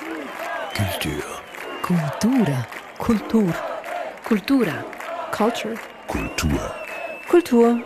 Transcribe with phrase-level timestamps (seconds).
[0.00, 1.22] Kultur.
[1.82, 2.66] Kultura.
[2.96, 3.54] Kultur.
[4.24, 4.84] Kultura.
[5.30, 5.74] Culture.
[6.06, 6.74] Kultur.
[7.28, 7.82] Kultur.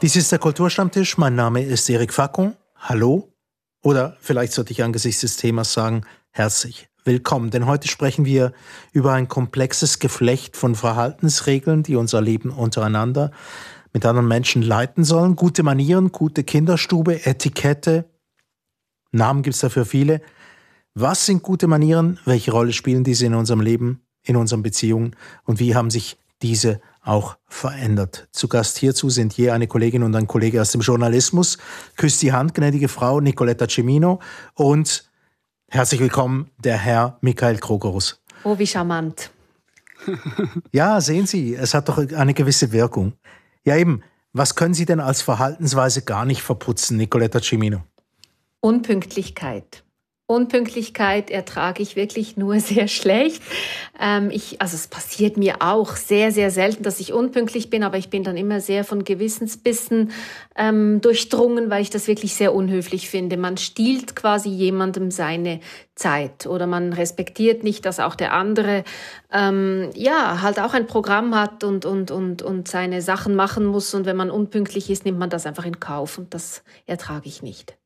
[0.00, 1.16] Dies ist der Kulturstammtisch.
[1.16, 2.56] Mein Name ist Eric Facon.
[2.76, 3.32] Hallo.
[3.84, 6.02] Oder vielleicht sollte ich angesichts des Themas sagen,
[6.32, 7.50] herzlich willkommen.
[7.52, 8.52] Denn heute sprechen wir
[8.90, 13.30] über ein komplexes Geflecht von Verhaltensregeln, die unser Leben untereinander
[13.92, 15.36] mit anderen Menschen leiten sollen.
[15.36, 18.11] Gute Manieren, gute Kinderstube, Etikette.
[19.12, 20.20] Namen gibt es dafür viele.
[20.94, 22.18] Was sind gute Manieren?
[22.24, 25.16] Welche Rolle spielen diese in unserem Leben, in unseren Beziehungen?
[25.44, 28.28] Und wie haben sich diese auch verändert.
[28.32, 31.58] Zu Gast hierzu sind je eine Kollegin und ein Kollege aus dem Journalismus.
[31.96, 34.20] Küsst die Hand, gnädige Frau Nicoletta Cimino
[34.54, 35.08] und
[35.68, 38.22] herzlich willkommen der Herr Michael Krogerus.
[38.44, 39.30] Oh, wie charmant.
[40.72, 43.14] ja, sehen Sie, es hat doch eine gewisse Wirkung.
[43.64, 44.02] Ja, eben.
[44.34, 47.82] Was können Sie denn als Verhaltensweise gar nicht verputzen, Nicoletta Cimino?
[48.64, 49.82] Unpünktlichkeit.
[50.28, 53.42] Unpünktlichkeit ertrage ich wirklich nur sehr schlecht.
[54.00, 57.98] Ähm, ich, also es passiert mir auch sehr, sehr selten, dass ich unpünktlich bin, aber
[57.98, 60.12] ich bin dann immer sehr von Gewissensbissen
[60.56, 63.36] ähm, durchdrungen, weil ich das wirklich sehr unhöflich finde.
[63.36, 65.58] Man stiehlt quasi jemandem seine
[65.96, 68.84] Zeit oder man respektiert nicht, dass auch der andere
[69.32, 73.92] ähm, ja halt auch ein Programm hat und, und, und, und seine Sachen machen muss.
[73.92, 77.42] Und wenn man unpünktlich ist, nimmt man das einfach in Kauf und das ertrage ich
[77.42, 77.76] nicht.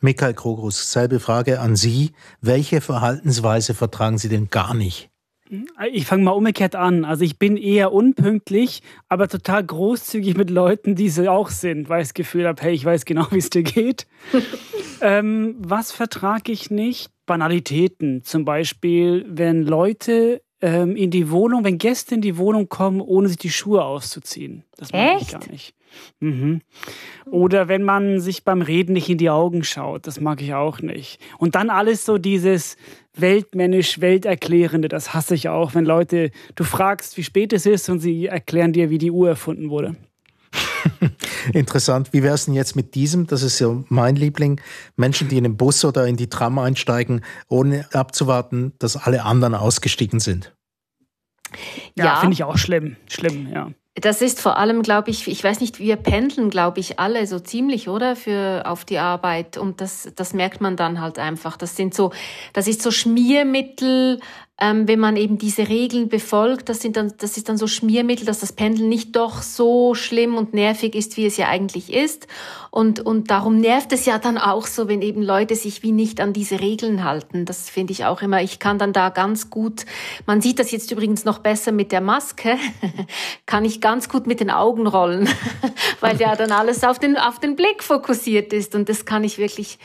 [0.00, 2.12] Michael Krogrus, selbe Frage an Sie.
[2.40, 5.10] Welche Verhaltensweise vertragen Sie denn gar nicht?
[5.92, 7.04] Ich fange mal umgekehrt an.
[7.04, 12.02] Also ich bin eher unpünktlich, aber total großzügig mit Leuten, die sie auch sind, weil
[12.02, 14.06] ich das Gefühl habe, hey, ich weiß genau, wie es dir geht.
[15.02, 17.10] ähm, was vertrage ich nicht?
[17.26, 18.22] Banalitäten.
[18.22, 23.28] Zum Beispiel, wenn Leute ähm, in die Wohnung, wenn Gäste in die Wohnung kommen, ohne
[23.28, 24.64] sich die Schuhe auszuziehen.
[24.76, 25.74] Das mag ich gar nicht.
[26.20, 26.60] Mhm.
[27.30, 30.80] Oder wenn man sich beim Reden nicht in die Augen schaut, das mag ich auch
[30.80, 31.20] nicht.
[31.38, 32.76] Und dann alles so dieses
[33.14, 38.00] weltmännisch, welterklärende, das hasse ich auch, wenn Leute, du fragst, wie spät es ist und
[38.00, 39.96] sie erklären dir, wie die Uhr erfunden wurde.
[41.52, 42.12] Interessant.
[42.12, 43.26] Wie wäre es denn jetzt mit diesem?
[43.26, 44.60] Das ist ja mein Liebling.
[44.96, 49.54] Menschen, die in den Bus oder in die Tram einsteigen, ohne abzuwarten, dass alle anderen
[49.54, 50.54] ausgestiegen sind.
[51.96, 52.16] Ja, ja.
[52.16, 52.96] finde ich auch schlimm.
[53.08, 53.70] Schlimm, ja.
[53.96, 57.40] Das ist vor allem, glaube ich, ich weiß nicht, wir pendeln, glaube ich, alle so
[57.40, 58.14] ziemlich, oder?
[58.14, 59.56] Für, auf die Arbeit.
[59.58, 61.56] Und das, das merkt man dann halt einfach.
[61.56, 62.12] Das sind so,
[62.52, 64.20] das ist so Schmiermittel,
[64.60, 68.26] ähm, wenn man eben diese Regeln befolgt, das, sind dann, das ist dann so Schmiermittel,
[68.26, 72.26] dass das Pendeln nicht doch so schlimm und nervig ist, wie es ja eigentlich ist.
[72.70, 76.20] Und, und darum nervt es ja dann auch so, wenn eben Leute sich wie nicht
[76.20, 77.44] an diese Regeln halten.
[77.44, 78.42] Das finde ich auch immer.
[78.42, 79.86] Ich kann dann da ganz gut,
[80.26, 82.56] man sieht das jetzt übrigens noch besser mit der Maske,
[83.46, 85.28] kann ich ganz gut mit den Augen rollen,
[86.00, 88.74] weil ja dann alles auf den, auf den Blick fokussiert ist.
[88.74, 89.78] Und das kann ich wirklich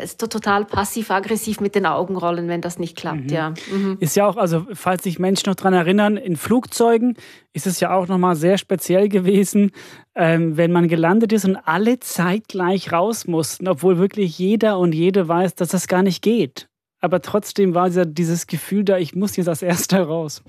[0.00, 3.28] ist total passiv-aggressiv mit den Augen rollen, wenn das nicht klappt, mhm.
[3.28, 3.54] ja.
[3.70, 3.96] Mhm.
[4.00, 7.16] Ist ja auch, also falls sich Menschen noch daran erinnern, in Flugzeugen
[7.52, 9.72] ist es ja auch nochmal sehr speziell gewesen,
[10.14, 15.28] ähm, wenn man gelandet ist und alle zeitgleich raus mussten, obwohl wirklich jeder und jede
[15.28, 16.68] weiß, dass das gar nicht geht.
[17.00, 20.42] Aber trotzdem war dieses Gefühl da, ich muss jetzt als Erster raus.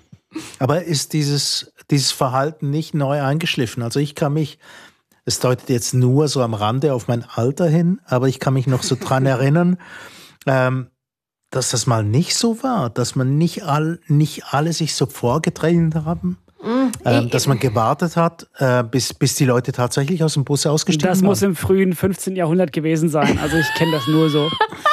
[0.59, 3.83] Aber ist dieses, dieses Verhalten nicht neu eingeschliffen?
[3.83, 4.57] Also ich kann mich
[5.25, 8.67] es deutet jetzt nur so am Rande auf mein Alter hin, aber ich kann mich
[8.67, 9.78] noch so dran erinnern,
[10.45, 10.88] ähm,
[11.50, 15.95] dass das mal nicht so war, dass man nicht, all, nicht alle sich so vorgedrängt
[15.95, 16.38] haben.
[16.63, 20.66] Mm, ähm, dass man gewartet hat, äh, bis, bis die Leute tatsächlich aus dem Bus
[20.66, 21.22] ausgestiegen sind.
[21.23, 22.38] Das muss im frühen 15.
[22.38, 23.38] Jahrhundert gewesen sein.
[23.38, 24.50] Also ich kenne das nur so.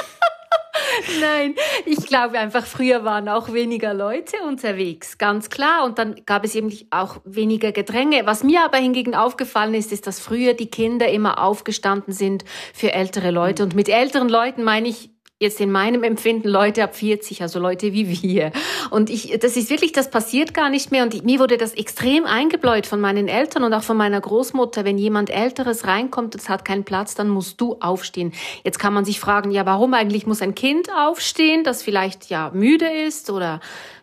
[1.21, 5.85] Nein, ich glaube einfach, früher waren auch weniger Leute unterwegs, ganz klar.
[5.85, 8.23] Und dann gab es eben auch weniger Gedränge.
[8.25, 12.45] Was mir aber hingegen aufgefallen ist, ist, dass früher die Kinder immer aufgestanden sind
[12.75, 13.63] für ältere Leute.
[13.63, 15.11] Und mit älteren Leuten meine ich
[15.41, 18.53] jetzt in meinem Empfinden Leute ab 40, also Leute wie wir.
[18.91, 21.03] Und ich, das ist wirklich, das passiert gar nicht mehr.
[21.03, 24.85] Und ich, mir wurde das extrem eingebläut von meinen Eltern und auch von meiner Großmutter.
[24.85, 28.33] Wenn jemand Älteres reinkommt es hat keinen Platz, dann musst du aufstehen.
[28.65, 32.51] Jetzt kann man sich fragen, ja, warum eigentlich muss ein Kind aufstehen, das vielleicht ja
[32.53, 33.61] müde ist oder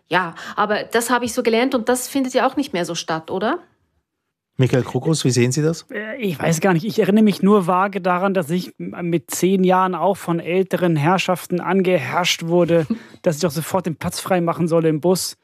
[0.08, 2.94] ja, aber das habe ich so gelernt und das findet ja auch nicht mehr so
[2.94, 3.60] statt, oder?
[4.60, 5.86] Michael Krokus, wie sehen Sie das?
[5.92, 6.84] Äh, ich weiß gar nicht.
[6.84, 11.60] Ich erinnere mich nur vage daran, dass ich mit zehn Jahren auch von älteren Herrschaften
[11.60, 12.86] angeherrscht wurde,
[13.22, 15.36] dass ich doch sofort den Platz frei machen solle im Bus.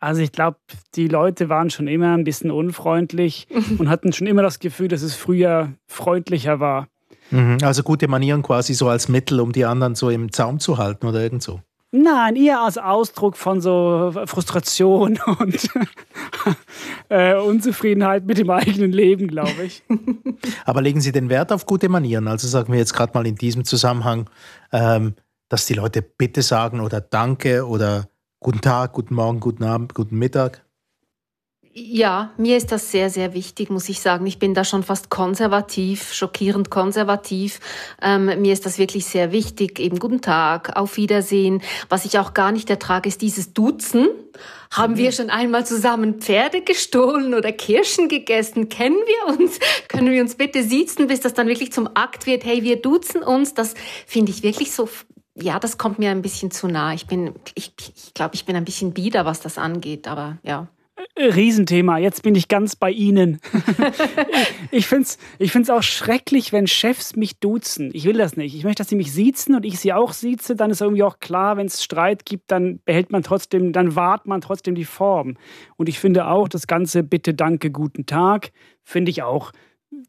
[0.00, 0.58] Also ich glaube,
[0.96, 3.46] die Leute waren schon immer ein bisschen unfreundlich
[3.78, 6.88] und hatten schon immer das Gefühl, dass es früher freundlicher war.
[7.30, 7.58] Mhm.
[7.62, 11.06] Also gute Manieren quasi so als Mittel, um die anderen so im Zaum zu halten
[11.06, 11.60] oder irgend so.
[11.94, 15.68] Nein, eher als Ausdruck von so Frustration und
[17.10, 19.82] äh, Unzufriedenheit mit dem eigenen Leben, glaube ich.
[20.64, 22.28] Aber legen Sie den Wert auf gute Manieren?
[22.28, 24.30] Also sagen wir jetzt gerade mal in diesem Zusammenhang,
[24.72, 25.14] ähm,
[25.50, 28.08] dass die Leute Bitte sagen oder Danke oder
[28.42, 30.61] Guten Tag, guten Morgen, guten Abend, guten Mittag.
[31.74, 34.26] Ja, mir ist das sehr, sehr wichtig, muss ich sagen.
[34.26, 37.60] Ich bin da schon fast konservativ, schockierend konservativ.
[38.02, 39.78] Ähm, mir ist das wirklich sehr wichtig.
[39.78, 41.62] Eben guten Tag, auf Wiedersehen.
[41.88, 44.08] Was ich auch gar nicht ertrage, ist dieses Duzen.
[44.70, 48.68] Haben wir schon einmal zusammen Pferde gestohlen oder Kirschen gegessen?
[48.68, 49.58] Kennen wir uns?
[49.88, 52.44] Können wir uns bitte siezen, bis das dann wirklich zum Akt wird?
[52.44, 53.54] Hey, wir duzen uns.
[53.54, 53.72] Das
[54.06, 54.90] finde ich wirklich so
[55.34, 56.92] ja, das kommt mir ein bisschen zu nah.
[56.92, 60.68] Ich bin, ich, ich glaube, ich bin ein bisschen bieder, was das angeht, aber ja.
[61.16, 61.98] Riesenthema.
[61.98, 63.40] Jetzt bin ich ganz bei Ihnen.
[64.70, 67.90] ich finde es ich find's auch schrecklich, wenn Chefs mich duzen.
[67.92, 68.54] Ich will das nicht.
[68.54, 70.56] Ich möchte, dass sie mich siezen und ich sie auch sieze.
[70.56, 74.26] Dann ist irgendwie auch klar, wenn es Streit gibt, dann behält man trotzdem, dann wahrt
[74.26, 75.36] man trotzdem die Form.
[75.76, 78.52] Und ich finde auch, das ganze Bitte, Danke, guten Tag,
[78.82, 79.52] finde ich auch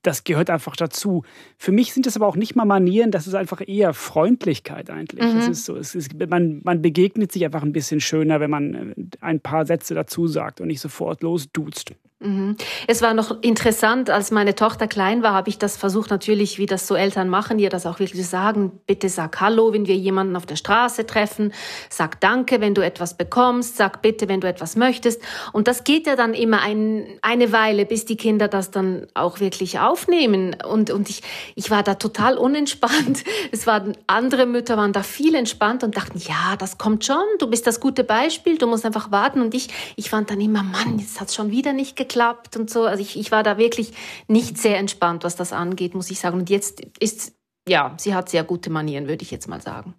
[0.02, 1.24] das gehört einfach dazu.
[1.58, 5.24] Für mich sind es aber auch nicht mal Manieren, das ist einfach eher Freundlichkeit eigentlich.
[5.24, 5.40] Mhm.
[5.40, 8.74] Es ist so, es ist, man, man begegnet sich einfach ein bisschen schöner, wenn man
[8.74, 11.94] äh, ein paar Sätze dazu sagt und nicht sofort losduzt.
[12.24, 12.56] Mhm.
[12.88, 16.66] Es war noch interessant, als meine Tochter klein war, habe ich das versucht, natürlich, wie
[16.66, 18.72] das so Eltern machen, ihr das auch wirklich sagen.
[18.88, 21.54] Bitte sag Hallo, wenn wir jemanden auf der Straße treffen.
[21.90, 23.76] Sag Danke, wenn du etwas bekommst.
[23.76, 25.22] Sag Bitte, wenn du etwas möchtest.
[25.52, 29.40] Und das geht ja dann immer ein, eine Weile, bis die Kinder das dann auch
[29.42, 30.56] wirklich aufnehmen.
[30.66, 31.24] Und, und ich,
[31.56, 33.24] ich war da total unentspannt.
[33.52, 37.24] Es waren, andere Mütter waren da viel entspannt und dachten, ja, das kommt schon.
[37.40, 38.58] Du bist das gute Beispiel.
[38.58, 39.42] Du musst einfach warten.
[39.42, 42.70] Und ich, ich fand dann immer, Mann, jetzt hat's schon wieder nicht geklappt geklappt und
[42.70, 42.84] so.
[42.84, 43.92] Also ich, ich war da wirklich
[44.28, 46.40] nicht sehr entspannt, was das angeht, muss ich sagen.
[46.40, 47.34] Und jetzt ist,
[47.68, 49.96] ja, sie hat sehr gute Manieren, würde ich jetzt mal sagen.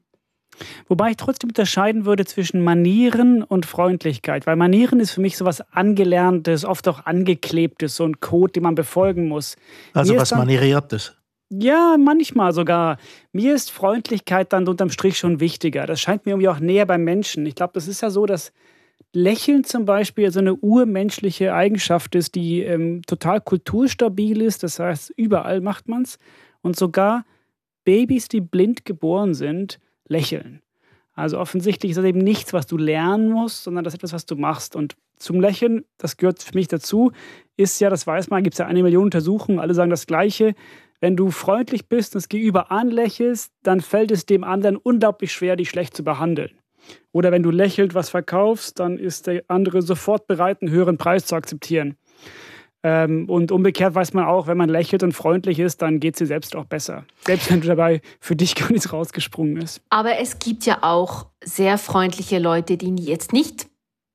[0.87, 5.45] Wobei ich trotzdem unterscheiden würde zwischen Manieren und Freundlichkeit, weil Manieren ist für mich so
[5.45, 9.57] was Angelerntes, oft auch Angeklebtes, so ein Code, den man befolgen muss.
[9.93, 11.17] Also was dann, Manieriertes.
[11.51, 12.99] Ja, manchmal sogar.
[13.33, 15.87] Mir ist Freundlichkeit dann unterm Strich schon wichtiger.
[15.87, 17.47] Das scheint mir irgendwie auch näher beim Menschen.
[17.47, 18.53] Ich glaube, das ist ja so, dass
[19.15, 24.65] Lächeln zum Beispiel so eine urmenschliche Eigenschaft ist, die ähm, total kulturstabil ist.
[24.65, 26.19] Das heißt, überall macht man es.
[26.63, 27.25] Und sogar
[27.85, 29.79] Babys, die blind geboren sind,
[30.09, 30.63] lächeln.
[31.13, 34.27] Also offensichtlich ist das eben nichts, was du lernen musst, sondern das ist etwas, was
[34.27, 34.75] du machst.
[34.75, 37.13] Und zum Lächeln, das gehört für mich dazu,
[37.57, 40.55] ist ja, das weiß man, gibt es ja eine Million Untersuchungen, alle sagen das Gleiche.
[40.99, 45.55] Wenn du freundlich bist und das Gegenüber anlächelst, dann fällt es dem anderen unglaublich schwer,
[45.55, 46.51] dich schlecht zu behandeln.
[47.13, 51.27] Oder wenn du lächelt was verkaufst, dann ist der andere sofort bereit, einen höheren Preis
[51.27, 51.97] zu akzeptieren.
[52.83, 56.19] Ähm, und umgekehrt weiß man auch, wenn man lächelt und freundlich ist, dann geht es
[56.19, 57.05] dir selbst auch besser.
[57.27, 59.81] Selbst wenn du dabei für dich gar nichts rausgesprungen ist.
[59.89, 63.69] Aber es gibt ja auch sehr freundliche Leute, die jetzt nicht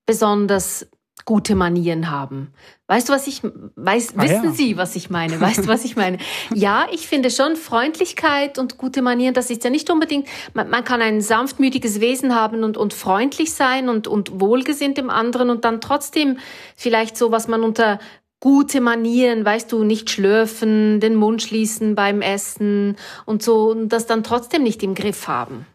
[0.05, 0.87] besonders
[1.29, 2.47] gute Manieren haben.
[2.87, 4.15] Weißt du, was ich weiß?
[4.17, 4.51] Ah, wissen ja.
[4.51, 5.39] Sie, was ich meine?
[5.39, 6.17] Weißt du, was ich meine?
[6.55, 9.35] ja, ich finde schon Freundlichkeit und gute Manieren.
[9.35, 10.27] Das ist ja nicht unbedingt.
[10.55, 15.11] Man, man kann ein sanftmütiges Wesen haben und, und freundlich sein und, und wohlgesinnt dem
[15.11, 16.39] anderen und dann trotzdem
[16.75, 17.99] vielleicht so, was man unter
[18.39, 22.95] gute Manieren, weißt du, nicht schlürfen, den Mund schließen beim Essen
[23.27, 25.67] und so und das dann trotzdem nicht im Griff haben.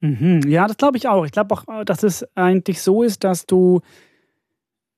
[0.00, 0.40] Mhm.
[0.48, 1.26] Ja, das glaube ich auch.
[1.26, 3.82] Ich glaube auch, dass es eigentlich so ist, dass du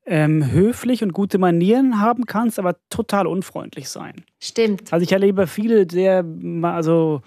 [0.07, 4.25] ähm, höflich und gute Manieren haben kannst, aber total unfreundlich sein.
[4.41, 4.93] Stimmt.
[4.93, 6.25] Also ich erlebe viele sehr,
[6.63, 7.23] also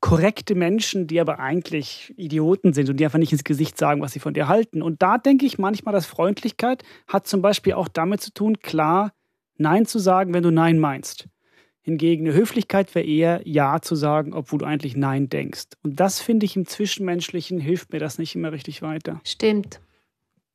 [0.00, 4.12] korrekte Menschen, die aber eigentlich Idioten sind und die einfach nicht ins Gesicht sagen, was
[4.12, 4.82] sie von dir halten.
[4.82, 9.12] Und da denke ich manchmal, dass Freundlichkeit hat zum Beispiel auch damit zu tun, klar
[9.56, 11.28] Nein zu sagen, wenn du Nein meinst.
[11.82, 15.64] Hingegen eine Höflichkeit wäre eher Ja zu sagen, obwohl du eigentlich Nein denkst.
[15.82, 19.20] Und das finde ich im Zwischenmenschlichen hilft mir das nicht immer richtig weiter.
[19.24, 19.80] Stimmt.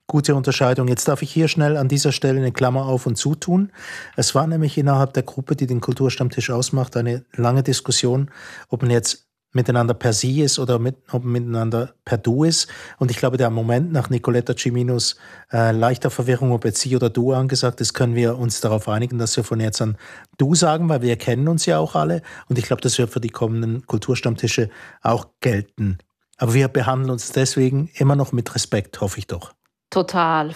[0.08, 0.90] Gute Unterscheidung.
[0.90, 3.72] Jetzt darf ich hier schnell an dieser Stelle eine Klammer auf und zutun.
[4.18, 8.30] Es war nämlich innerhalb der Gruppe, die den Kulturstammtisch ausmacht, eine lange Diskussion,
[8.68, 12.68] ob man jetzt miteinander per Sie ist oder mit, ob miteinander per Du ist.
[12.98, 15.16] Und ich glaube, der Moment nach Nicoletta Ciminos
[15.54, 19.20] äh, leichter Verwirrung, ob jetzt Sie oder Du angesagt ist, können wir uns darauf einigen,
[19.20, 19.98] dass wir von jetzt an
[20.38, 22.22] Du sagen, weil wir kennen uns ja auch alle.
[22.50, 24.70] Und ich glaube, das wird für die kommenden Kulturstammtische
[25.02, 26.00] auch gelten.
[26.38, 29.54] Aber wir behandeln uns deswegen immer noch mit Respekt, hoffe ich doch
[29.94, 30.54] total,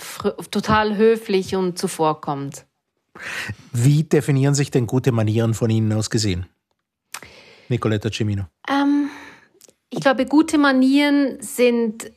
[0.52, 2.66] total höflich und zuvorkommend.
[3.72, 6.48] Wie definieren sich denn gute Manieren von Ihnen aus gesehen?
[7.70, 8.46] Nicoletta Cimino.
[8.68, 9.10] Ähm,
[9.90, 12.12] ich glaube, gute Manieren sind,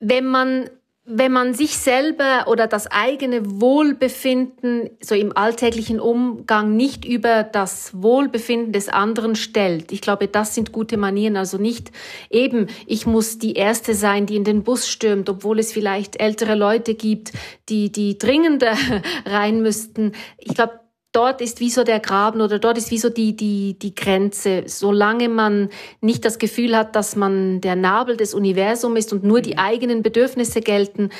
[0.00, 0.70] wenn man
[1.10, 8.02] wenn man sich selber oder das eigene Wohlbefinden so im alltäglichen Umgang nicht über das
[8.02, 9.90] Wohlbefinden des anderen stellt.
[9.90, 11.38] Ich glaube, das sind gute Manieren.
[11.38, 11.92] Also nicht
[12.28, 16.54] eben, ich muss die Erste sein, die in den Bus stürmt, obwohl es vielleicht ältere
[16.54, 17.32] Leute gibt,
[17.70, 18.76] die, die dringender
[19.24, 20.12] rein müssten.
[20.36, 20.80] Ich glaube,
[21.18, 24.62] dort ist wie so der Graben oder dort ist wie so die, die, die Grenze.
[24.66, 25.68] Solange man
[26.00, 29.58] nicht das Gefühl hat, dass man der Nabel des Universums ist und nur die mhm.
[29.58, 31.10] eigenen Bedürfnisse gelten,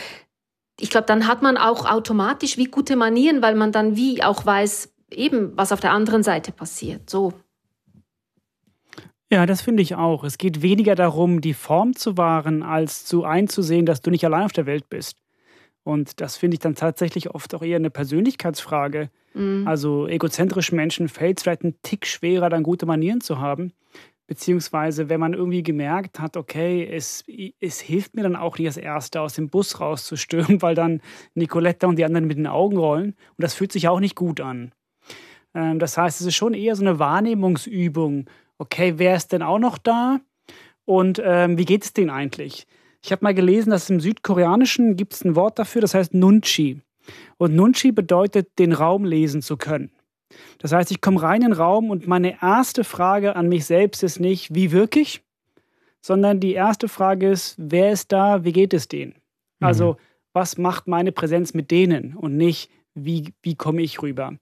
[0.80, 4.46] ich glaube, dann hat man auch automatisch wie gute Manieren, weil man dann wie auch
[4.46, 7.10] weiß, eben, was auf der anderen Seite passiert.
[7.10, 7.32] So.
[9.32, 10.22] Ja, das finde ich auch.
[10.22, 14.44] Es geht weniger darum, die Form zu wahren, als zu einzusehen, dass du nicht allein
[14.44, 15.16] auf der Welt bist.
[15.88, 19.08] Und das finde ich dann tatsächlich oft auch eher eine Persönlichkeitsfrage.
[19.32, 19.66] Mhm.
[19.66, 23.72] Also egozentrischen Menschen fällt es vielleicht ein Tick schwerer, dann gute Manieren zu haben.
[24.26, 27.24] Beziehungsweise, wenn man irgendwie gemerkt hat, okay, es,
[27.58, 31.00] es hilft mir dann auch nicht als Erster aus dem Bus rauszustürmen, weil dann
[31.32, 33.14] Nicoletta und die anderen mit den Augen rollen.
[33.38, 34.72] Und das fühlt sich auch nicht gut an.
[35.54, 38.28] Ähm, das heißt, es ist schon eher so eine Wahrnehmungsübung.
[38.58, 40.20] Okay, wer ist denn auch noch da?
[40.84, 42.66] Und ähm, wie geht es denen eigentlich?
[43.04, 46.80] Ich habe mal gelesen, dass im Südkoreanischen gibt es ein Wort dafür, das heißt Nunchi.
[47.36, 49.90] Und Nunchi bedeutet, den Raum lesen zu können.
[50.58, 54.02] Das heißt, ich komme rein in den Raum und meine erste Frage an mich selbst
[54.02, 55.22] ist nicht, wie wirklich,
[56.00, 59.14] sondern die erste Frage ist, wer ist da, wie geht es denen?
[59.60, 59.96] Also, mhm.
[60.32, 62.70] was macht meine Präsenz mit denen und nicht,
[63.04, 64.34] wie, wie komme ich rüber?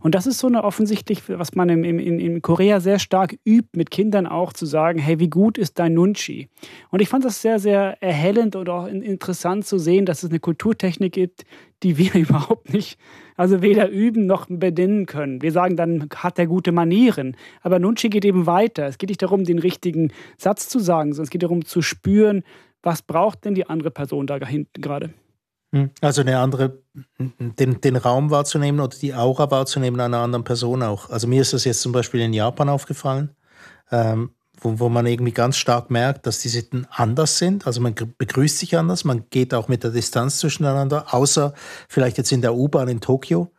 [0.00, 3.70] Und das ist so eine offensichtlich, was man im, im, in Korea sehr stark übt,
[3.76, 6.48] mit Kindern auch zu sagen, hey, wie gut ist dein Nunchi?
[6.90, 10.40] Und ich fand das sehr, sehr erhellend und auch interessant zu sehen, dass es eine
[10.40, 11.44] Kulturtechnik gibt,
[11.82, 12.98] die wir überhaupt nicht,
[13.36, 15.42] also weder üben noch bedienen können.
[15.42, 17.36] Wir sagen dann, hat er gute Manieren.
[17.62, 18.86] Aber Nunchi geht eben weiter.
[18.86, 22.42] Es geht nicht darum, den richtigen Satz zu sagen, sondern es geht darum zu spüren,
[22.82, 25.14] was braucht denn die andere Person da hinten gerade.
[25.74, 25.90] Hm.
[26.00, 26.78] Also eine andere,
[27.18, 31.10] den, den Raum wahrzunehmen oder die Aura wahrzunehmen einer anderen Person auch.
[31.10, 33.30] Also mir ist das jetzt zum Beispiel in Japan aufgefallen,
[33.90, 37.66] ähm, wo, wo man irgendwie ganz stark merkt, dass die Sitten anders sind.
[37.66, 41.54] Also man begrüßt sich anders, man geht auch mit der Distanz zwischeneinander, außer
[41.88, 43.50] vielleicht jetzt in der U-Bahn in Tokio.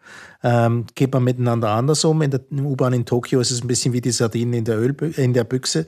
[0.42, 2.22] Ähm, geht man miteinander anders um.
[2.22, 4.96] In der U-Bahn in Tokio ist es ein bisschen wie die Sardinen in der, Öl,
[5.18, 5.86] in der Büchse.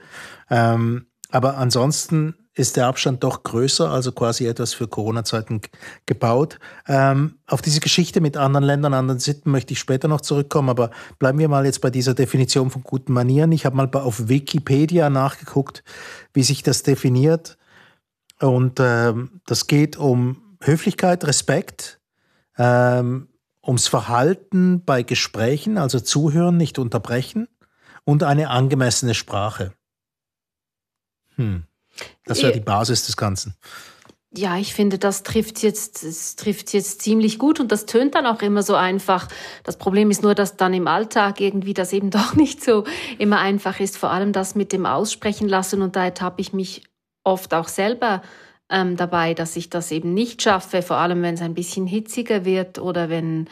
[0.50, 5.62] Ähm, aber ansonsten ist der Abstand doch größer, also quasi etwas für Corona-Zeiten
[6.08, 6.58] gebaut.
[6.88, 10.90] Ähm, auf diese Geschichte mit anderen Ländern, anderen Sitten möchte ich später noch zurückkommen, aber
[11.20, 13.52] bleiben wir mal jetzt bei dieser Definition von guten Manieren.
[13.52, 15.84] Ich habe mal auf Wikipedia nachgeguckt,
[16.34, 17.60] wie sich das definiert.
[18.40, 22.00] Und ähm, das geht um Höflichkeit, Respekt,
[22.58, 23.28] ähm,
[23.64, 27.48] ums Verhalten bei Gesprächen, also zuhören, nicht unterbrechen
[28.04, 29.74] und eine angemessene Sprache.
[31.36, 31.67] Hm.
[32.26, 33.56] Das wäre die Basis des Ganzen.
[34.36, 38.26] Ja, ich finde, das trifft jetzt, das trifft jetzt ziemlich gut und das tönt dann
[38.26, 39.28] auch immer so einfach.
[39.64, 42.84] Das Problem ist nur, dass dann im Alltag irgendwie das eben doch nicht so
[43.18, 43.98] immer einfach ist.
[43.98, 46.84] Vor allem das mit dem Aussprechen lassen und da ertappe ich mich
[47.24, 48.22] oft auch selber
[48.70, 50.82] ähm, dabei, dass ich das eben nicht schaffe.
[50.82, 53.48] Vor allem, wenn es ein bisschen hitziger wird oder wenn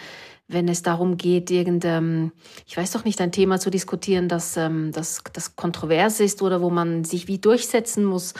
[0.48, 2.32] wenn es darum geht, irgendein,
[2.68, 6.62] ich weiß doch nicht, ein Thema zu diskutieren, das, ähm, das, das kontrovers ist oder
[6.62, 8.34] wo man sich wie durchsetzen muss.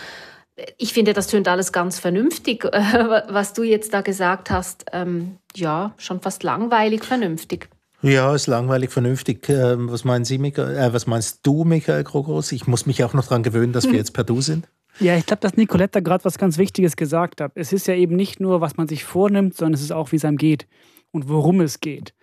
[0.78, 4.86] Ich finde, das tönt alles ganz vernünftig, was du jetzt da gesagt hast.
[4.94, 7.70] Ähm, ja, schon fast langweilig vernünftig.
[8.02, 9.50] Ja, ist langweilig vernünftig.
[9.50, 12.52] Ähm, was, meinen Sie, Michael, äh, was meinst du, Michael Krogos?
[12.52, 14.68] Ich muss mich auch noch daran gewöhnen, dass wir jetzt per Du sind.
[15.00, 17.52] Ja, ich glaube, dass Nicoletta gerade was ganz Wichtiges gesagt hat.
[17.56, 20.18] Es ist ja eben nicht nur, was man sich vornimmt, sondern es ist auch, wie
[20.18, 20.68] es einem geht
[21.16, 22.14] und worum es geht.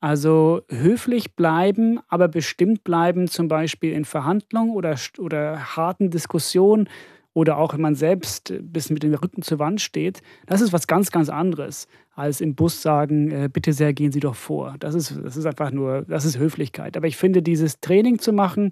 [0.00, 6.88] Also höflich bleiben, aber bestimmt bleiben, zum Beispiel in Verhandlungen oder, oder harten Diskussionen
[7.34, 10.86] oder auch wenn man selbst bis mit dem Rücken zur Wand steht, das ist was
[10.86, 14.76] ganz, ganz anderes als im Bus sagen, äh, bitte sehr, gehen Sie doch vor.
[14.80, 16.96] Das ist, das ist einfach nur, das ist Höflichkeit.
[16.96, 18.70] Aber ich finde, dieses Training zu machen,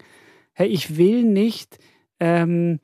[0.54, 1.78] hey, ich will nicht
[2.18, 2.80] ähm,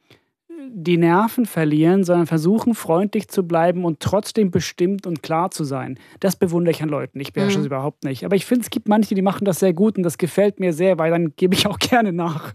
[0.71, 5.99] die Nerven verlieren, sondern versuchen, freundlich zu bleiben und trotzdem bestimmt und klar zu sein.
[6.21, 7.21] Das bewundere ich an Leuten.
[7.21, 7.63] Ich beherrsche mhm.
[7.63, 8.25] das überhaupt nicht.
[8.25, 10.73] Aber ich finde, es gibt manche, die machen das sehr gut und das gefällt mir
[10.73, 12.55] sehr, weil dann gebe ich auch gerne nach.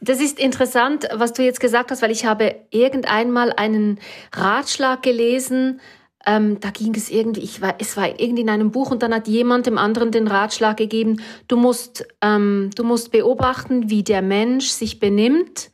[0.00, 3.98] Das ist interessant, was du jetzt gesagt hast, weil ich habe irgendeinmal einen
[4.32, 5.80] Ratschlag gelesen,
[6.26, 9.14] ähm, da ging es irgendwie, ich war, es war irgendwie in einem Buch und dann
[9.14, 14.20] hat jemand dem anderen den Ratschlag gegeben, du musst, ähm, du musst beobachten, wie der
[14.20, 15.70] Mensch sich benimmt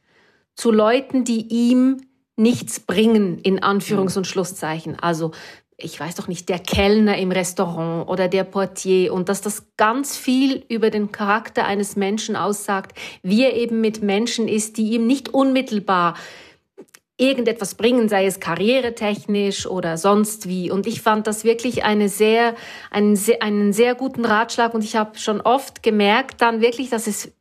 [0.56, 1.98] zu Leuten, die ihm
[2.34, 4.98] nichts bringen, in Anführungs- und Schlusszeichen.
[4.98, 5.32] Also,
[5.78, 10.16] ich weiß doch nicht, der Kellner im Restaurant oder der Portier und dass das ganz
[10.16, 15.06] viel über den Charakter eines Menschen aussagt, wie er eben mit Menschen ist, die ihm
[15.06, 16.14] nicht unmittelbar
[17.18, 20.70] irgendetwas bringen, sei es karrieretechnisch oder sonst wie.
[20.70, 22.54] Und ich fand das wirklich eine sehr,
[22.90, 27.32] einen, einen sehr guten Ratschlag und ich habe schon oft gemerkt dann wirklich, dass es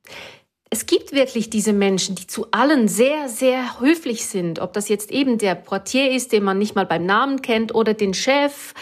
[0.76, 4.60] es gibt wirklich diese Menschen, die zu allen sehr, sehr höflich sind.
[4.60, 7.94] Ob das jetzt eben der Portier ist, den man nicht mal beim Namen kennt, oder
[7.94, 8.74] den Chef,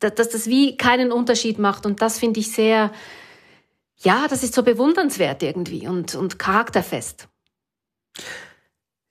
[0.00, 1.86] dass, das wie keinen Unterschied macht.
[1.86, 2.90] Und das finde ich sehr,
[3.98, 7.28] ja, das ist so bewundernswert irgendwie und, und charakterfest.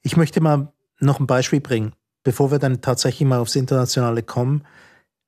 [0.01, 4.68] Ich möchte mal noch ein Beispiel bringen, bevor wir dann tatsächlich mal aufs Internationale kommen.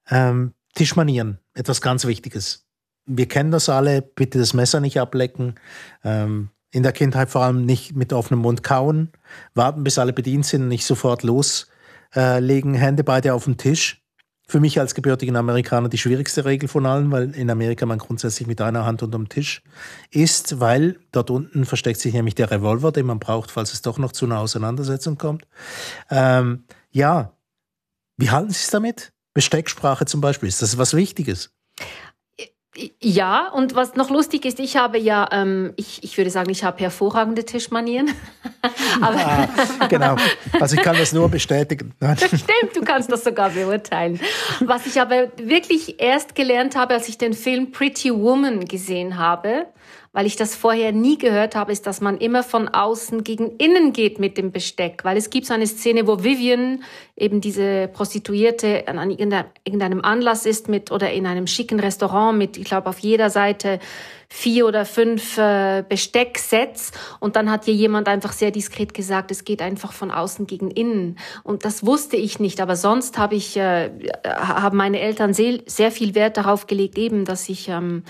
[0.10, 2.68] Ähm, Tischmanieren, etwas ganz Wichtiges.
[3.06, 5.56] Wir kennen das alle, bitte das Messer nicht ablecken.
[6.04, 9.12] Ähm, in der Kindheit vor allem nicht mit offenem Mund kauen,
[9.54, 14.04] warten, bis alle bedient sind, nicht sofort loslegen, äh, Hände beide auf den Tisch.
[14.50, 18.48] Für mich als gebürtigen Amerikaner die schwierigste Regel von allen, weil in Amerika man grundsätzlich
[18.48, 19.62] mit einer Hand unterm Tisch
[20.10, 23.98] ist, weil dort unten versteckt sich nämlich der Revolver, den man braucht, falls es doch
[23.98, 25.46] noch zu einer Auseinandersetzung kommt.
[26.10, 27.34] Ähm, ja,
[28.16, 29.12] wie halten Sie es damit?
[29.34, 31.52] Bestecksprache zum Beispiel, ist das was Wichtiges?
[33.02, 36.64] Ja, und was noch lustig ist, ich habe ja, ähm, ich, ich würde sagen, ich
[36.64, 38.12] habe hervorragende Tischmanieren.
[39.02, 40.16] Aber ah, genau,
[40.60, 41.94] also ich kann das nur bestätigen.
[42.18, 44.20] Stimmt, du kannst das sogar beurteilen.
[44.60, 49.68] Was ich aber wirklich erst gelernt habe, als ich den Film Pretty Woman gesehen habe,
[50.18, 53.94] weil ich das vorher nie gehört habe, ist, dass man immer von außen gegen innen
[53.94, 55.02] geht mit dem Besteck.
[55.04, 56.84] Weil es gibt so eine Szene, wo Vivian,
[57.16, 62.64] eben diese Prostituierte, an irgendeinem Anlass ist mit oder in einem schicken Restaurant mit, ich
[62.64, 63.78] glaube, auf jeder Seite
[64.28, 66.94] vier oder fünf äh, Bestecksets.
[67.20, 70.72] Und dann hat hier jemand einfach sehr diskret gesagt, es geht einfach von außen gegen
[70.72, 71.20] innen.
[71.44, 73.92] Und das wusste ich nicht, aber sonst habe ich äh,
[74.26, 78.02] haben meine Eltern sehr, sehr viel Wert darauf gelegt, eben, dass ich ähm,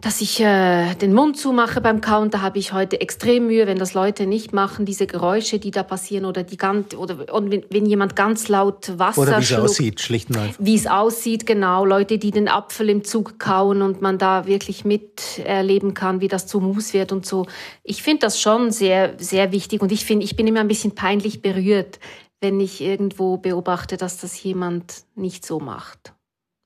[0.00, 3.78] dass ich äh, den Mund zumache beim Kauen, da habe ich heute extrem Mühe, wenn
[3.78, 7.64] das Leute nicht machen, diese Geräusche, die da passieren oder die ganz oder und wenn,
[7.70, 10.64] wenn jemand ganz laut Wasser oder wie es aussieht, schlicht und einfach.
[10.64, 14.84] Wie es aussieht, genau, Leute, die den Apfel im Zug kauen und man da wirklich
[14.84, 17.46] miterleben kann, wie das zu Mus wird und so.
[17.82, 20.94] Ich finde das schon sehr sehr wichtig und ich finde, ich bin immer ein bisschen
[20.94, 21.98] peinlich berührt,
[22.40, 26.14] wenn ich irgendwo beobachte, dass das jemand nicht so macht.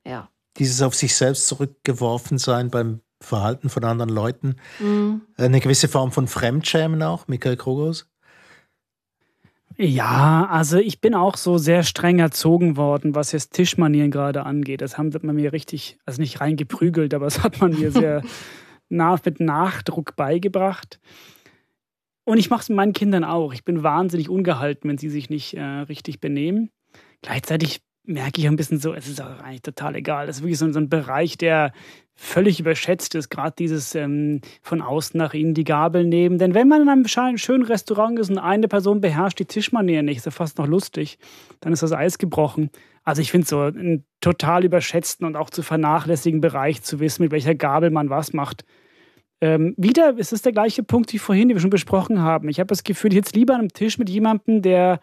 [0.07, 0.29] Ja.
[0.59, 4.57] Dieses auf sich selbst zurückgeworfen sein beim Verhalten von anderen Leuten.
[4.79, 5.23] Mhm.
[5.37, 8.07] Eine gewisse Form von Fremdschämen auch, Michael Krogos?
[9.79, 14.83] Ja, also ich bin auch so sehr streng erzogen worden, was jetzt Tischmanieren gerade angeht.
[14.83, 18.23] Das haben man mir richtig, also nicht reingeprügelt, aber das hat man mir sehr
[18.89, 21.01] nah, mit Nachdruck beigebracht.
[22.25, 23.53] Und ich mache es mit meinen Kindern auch.
[23.53, 26.71] Ich bin wahnsinnig ungehalten, wenn sie sich nicht äh, richtig benehmen.
[27.23, 30.27] Gleichzeitig merke ich ein bisschen so, es ist auch eigentlich total egal.
[30.27, 31.73] Das ist wirklich so, so ein Bereich, der
[32.15, 36.39] völlig überschätzt ist, gerade dieses ähm, von außen nach innen die Gabel nehmen.
[36.39, 40.19] Denn wenn man in einem schönen Restaurant ist und eine Person beherrscht die Tischmanier nicht,
[40.19, 41.19] ist ja fast noch lustig,
[41.61, 42.71] dann ist das Eis gebrochen.
[43.05, 47.33] Also ich finde so einen total überschätzten und auch zu vernachlässigen Bereich zu wissen, mit
[47.33, 48.65] welcher Gabel man was macht.
[49.41, 52.49] Ähm, wieder ist es der gleiche Punkt wie vorhin, den wir schon besprochen haben.
[52.49, 55.01] Ich habe das Gefühl, jetzt lieber an einem Tisch mit jemandem, der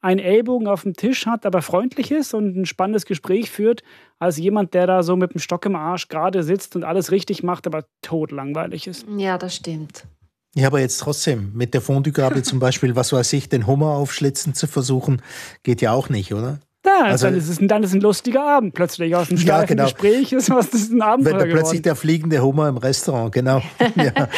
[0.00, 3.82] einen Ellbogen auf dem Tisch hat, aber freundlich ist und ein spannendes Gespräch führt,
[4.18, 7.42] als jemand, der da so mit dem Stock im Arsch gerade sitzt und alles richtig
[7.42, 9.06] macht, aber totlangweilig ist.
[9.16, 10.06] Ja, das stimmt.
[10.54, 14.54] Ja, aber jetzt trotzdem, mit der Fondue-Gabel zum Beispiel, was weiß ich, den Hummer aufschlitzen
[14.54, 15.20] zu versuchen,
[15.62, 16.60] geht ja auch nicht, oder?
[16.86, 19.14] Ja, also, dann, ist es, dann ist ein lustiger Abend plötzlich.
[19.14, 19.84] Aus einem ja, genau.
[19.84, 21.26] Gespräch ist was das ist ein Abend.
[21.26, 23.60] Wenn da plötzlich der fliegende Hummer im Restaurant, genau.
[23.96, 24.28] ja.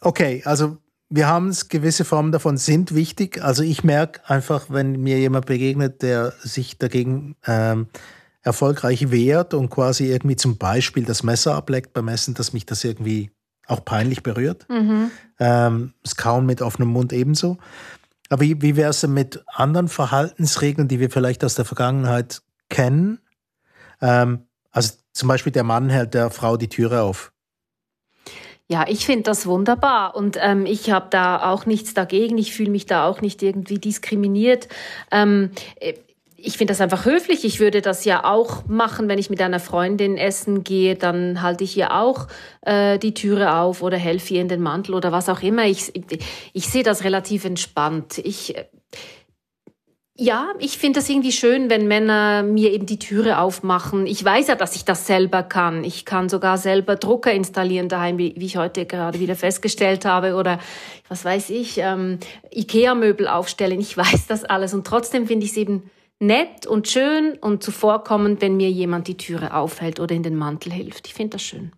[0.00, 0.76] Okay, also
[1.10, 3.42] wir haben es, gewisse Formen davon sind wichtig.
[3.42, 7.88] Also ich merke einfach, wenn mir jemand begegnet, der sich dagegen ähm,
[8.42, 12.84] erfolgreich wehrt und quasi irgendwie zum Beispiel das Messer ableckt beim Essen, dass mich das
[12.84, 13.30] irgendwie
[13.66, 14.66] auch peinlich berührt.
[14.68, 15.10] Mhm.
[15.38, 17.58] Ähm, das Kauen mit offenem Mund ebenso.
[18.28, 23.20] Aber wie, wie wäre es mit anderen Verhaltensregeln, die wir vielleicht aus der Vergangenheit kennen?
[24.00, 27.32] Ähm, also zum Beispiel der Mann hält der Frau die Türe auf.
[28.70, 32.36] Ja, ich finde das wunderbar und ähm, ich habe da auch nichts dagegen.
[32.36, 34.68] Ich fühle mich da auch nicht irgendwie diskriminiert.
[35.10, 35.94] Ähm, äh,
[36.36, 37.44] ich finde das einfach höflich.
[37.44, 41.64] Ich würde das ja auch machen, wenn ich mit einer Freundin essen gehe, dann halte
[41.64, 42.28] ich ihr auch
[42.60, 45.64] äh, die Türe auf oder helfe ihr in den Mantel oder was auch immer.
[45.64, 46.04] Ich, ich,
[46.52, 48.18] ich sehe das relativ entspannt.
[48.18, 48.54] Ich
[50.20, 54.04] ja, ich finde das irgendwie schön, wenn Männer mir eben die Türe aufmachen.
[54.04, 55.84] Ich weiß ja, dass ich das selber kann.
[55.84, 60.34] Ich kann sogar selber Drucker installieren daheim, wie, wie ich heute gerade wieder festgestellt habe.
[60.34, 60.58] Oder
[61.08, 62.18] was weiß ich, ähm,
[62.52, 63.78] Ikea-Möbel aufstellen.
[63.78, 64.74] Ich weiß das alles.
[64.74, 69.16] Und trotzdem finde ich es eben nett und schön und zuvorkommend, wenn mir jemand die
[69.16, 71.06] Türe aufhält oder in den Mantel hilft.
[71.06, 71.70] Ich finde das schön.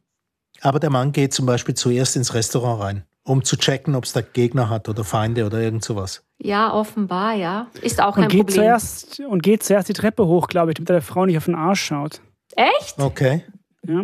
[0.62, 4.12] Aber der Mann geht zum Beispiel zuerst ins Restaurant rein um zu checken, ob es
[4.12, 6.24] da Gegner hat oder Feinde oder irgend sowas.
[6.42, 7.66] Ja, offenbar, ja.
[7.82, 8.64] Ist auch kein und geht Problem.
[8.64, 11.54] Zuerst, und geht zuerst die Treppe hoch, glaube ich, damit der Frau nicht auf den
[11.54, 12.20] Arsch schaut.
[12.56, 12.98] Echt?
[12.98, 13.44] Okay.
[13.86, 14.02] Ja.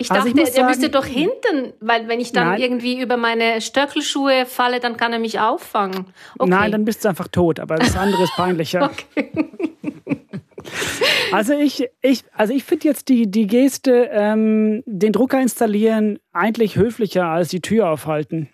[0.00, 2.60] Ich Also dachte, ich der sagen- müsste doch hinten, weil wenn ich dann Nein.
[2.60, 6.06] irgendwie über meine Stöckelschuhe falle, dann kann er mich auffangen.
[6.38, 6.48] Okay.
[6.50, 8.90] Nein, dann bist du einfach tot, aber das andere ist peinlicher.
[11.32, 16.76] Also ich, ich, also ich finde jetzt die, die Geste, ähm, den Drucker installieren, eigentlich
[16.76, 18.48] höflicher als die Tür aufhalten.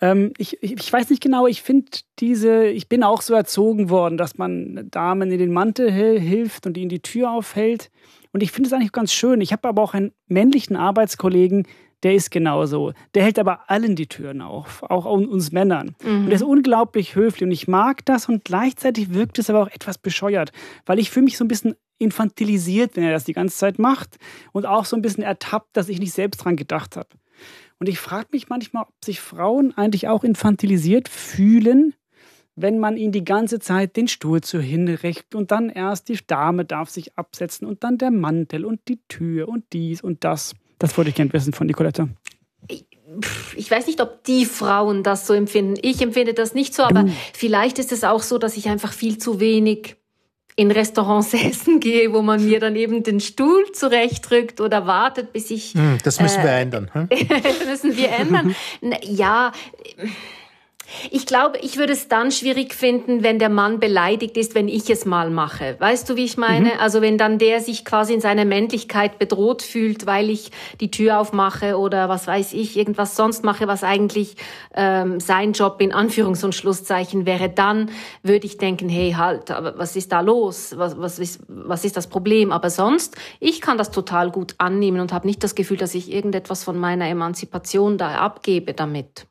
[0.00, 3.90] Ähm, ich, ich, ich weiß nicht genau, ich finde diese, ich bin auch so erzogen
[3.90, 7.90] worden, dass man Damen in den Mantel hil- hilft und ihnen die Tür aufhält.
[8.32, 9.40] Und ich finde es eigentlich ganz schön.
[9.40, 11.68] Ich habe aber auch einen männlichen Arbeitskollegen,
[12.04, 12.92] der ist genauso.
[13.14, 15.96] Der hält aber allen die Türen auf, auch un- uns Männern.
[16.04, 19.70] Und der ist unglaublich höflich und ich mag das und gleichzeitig wirkt es aber auch
[19.70, 20.52] etwas bescheuert,
[20.86, 24.16] weil ich fühle mich so ein bisschen infantilisiert, wenn er das die ganze Zeit macht
[24.52, 27.08] und auch so ein bisschen ertappt, dass ich nicht selbst dran gedacht habe.
[27.80, 31.94] Und ich frage mich manchmal, ob sich Frauen eigentlich auch infantilisiert fühlen,
[32.56, 36.64] wenn man ihnen die ganze Zeit den Stuhl zu hinrichtet und dann erst die Dame
[36.64, 40.54] darf sich absetzen und dann der Mantel und die Tür und dies und das.
[40.84, 42.08] Das wollte ich gerne wissen von Nicoletta.
[43.56, 45.76] ich weiß nicht, ob die Frauen das so empfinden.
[45.80, 49.16] Ich empfinde das nicht so, aber vielleicht ist es auch so, dass ich einfach viel
[49.16, 49.96] zu wenig
[50.56, 55.50] in Restaurants essen gehe, wo man mir dann eben den Stuhl zurechtrückt oder wartet, bis
[55.50, 56.90] ich Hm, das müssen wir ändern.
[56.92, 57.08] Hm?
[57.66, 58.54] müssen wir ändern.
[59.04, 59.52] Ja,
[61.10, 64.90] ich glaube, ich würde es dann schwierig finden, wenn der Mann beleidigt ist, wenn ich
[64.90, 65.76] es mal mache.
[65.78, 66.78] Weißt du, wie ich meine?
[66.80, 71.18] Also wenn dann der sich quasi in seiner Männlichkeit bedroht fühlt, weil ich die Tür
[71.20, 74.36] aufmache oder was weiß ich, irgendwas sonst mache, was eigentlich
[74.74, 77.90] ähm, sein Job in Anführungs- und Schlusszeichen wäre, dann
[78.22, 80.74] würde ich denken, hey, halt, aber was ist da los?
[80.76, 82.52] Was, was, ist, was ist das Problem?
[82.52, 86.12] Aber sonst, ich kann das total gut annehmen und habe nicht das Gefühl, dass ich
[86.12, 89.26] irgendetwas von meiner Emanzipation da abgebe damit.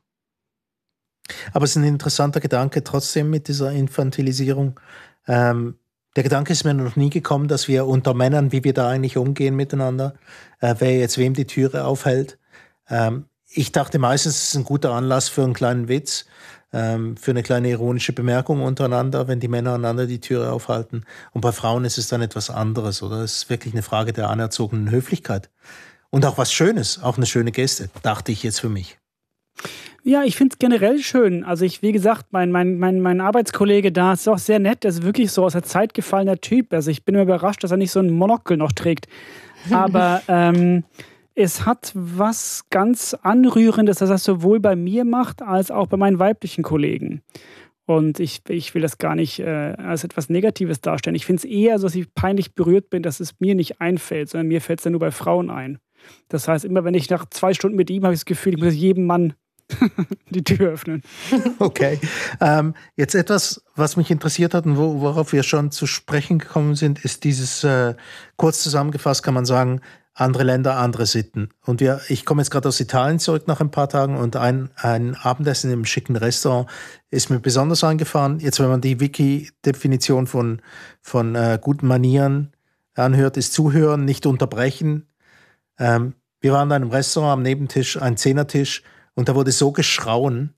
[1.52, 4.78] Aber es ist ein interessanter Gedanke trotzdem mit dieser Infantilisierung.
[5.26, 5.78] Ähm,
[6.16, 9.16] der Gedanke ist mir noch nie gekommen, dass wir unter Männern, wie wir da eigentlich
[9.16, 10.14] umgehen miteinander,
[10.60, 12.38] äh, wer jetzt wem die Türe aufhält.
[12.88, 16.26] Ähm, ich dachte meistens, es ist ein guter Anlass für einen kleinen Witz,
[16.72, 21.04] ähm, für eine kleine ironische Bemerkung untereinander, wenn die Männer einander die Türe aufhalten.
[21.32, 23.18] Und bei Frauen ist es dann etwas anderes, oder?
[23.18, 25.50] Es ist wirklich eine Frage der anerzogenen Höflichkeit.
[26.10, 28.98] Und auch was Schönes, auch eine schöne Geste, dachte ich jetzt für mich.
[30.06, 31.44] Ja, ich finde es generell schön.
[31.44, 34.84] Also ich, wie gesagt, mein, mein, mein, mein Arbeitskollege da ist auch sehr nett.
[34.84, 36.74] Der ist wirklich so aus der Zeit gefallener Typ.
[36.74, 39.08] Also ich bin immer überrascht, dass er nicht so ein Monokel noch trägt.
[39.70, 40.84] Aber ähm,
[41.34, 45.96] es hat was ganz Anrührendes, dass er das sowohl bei mir macht, als auch bei
[45.96, 47.22] meinen weiblichen Kollegen.
[47.86, 51.16] Und ich, ich will das gar nicht äh, als etwas Negatives darstellen.
[51.16, 54.28] Ich finde es eher so, dass ich peinlich berührt bin, dass es mir nicht einfällt,
[54.28, 55.78] sondern mir fällt es dann nur bei Frauen ein.
[56.28, 58.62] Das heißt, immer wenn ich nach zwei Stunden mit ihm habe ich das Gefühl, ich
[58.62, 59.32] muss jedem Mann
[60.30, 61.02] die Tür öffnen.
[61.58, 62.00] Okay.
[62.40, 66.74] Ähm, jetzt etwas, was mich interessiert hat und wo, worauf wir schon zu sprechen gekommen
[66.74, 67.94] sind, ist dieses, äh,
[68.36, 69.80] kurz zusammengefasst kann man sagen,
[70.14, 71.50] andere Länder, andere Sitten.
[71.64, 74.70] Und wir, ich komme jetzt gerade aus Italien zurück nach ein paar Tagen und ein,
[74.76, 76.68] ein Abendessen im schicken Restaurant
[77.10, 78.38] ist mir besonders eingefahren.
[78.38, 80.62] Jetzt, wenn man die Wiki-Definition von,
[81.02, 82.52] von äh, guten Manieren
[82.94, 85.08] anhört, ist zuhören, nicht unterbrechen.
[85.78, 90.54] Ähm, wir waren in einem Restaurant am Nebentisch, ein Zehnertisch, und da wurde so geschrauen.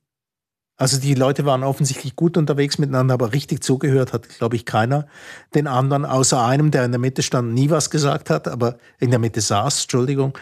[0.78, 5.06] Also die Leute waren offensichtlich gut unterwegs miteinander, aber richtig zugehört hat, glaube ich, keiner.
[5.54, 9.10] Den anderen, außer einem, der in der Mitte stand, nie was gesagt hat, aber in
[9.10, 10.36] der Mitte saß, Entschuldigung.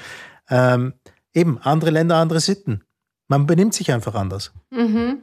[0.51, 0.95] Ähm,
[1.33, 2.83] eben, andere Länder, andere Sitten.
[3.29, 4.53] Man benimmt sich einfach anders.
[4.71, 5.23] Mhm.